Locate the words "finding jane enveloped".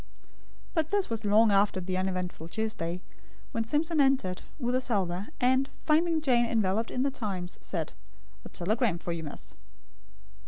5.85-6.89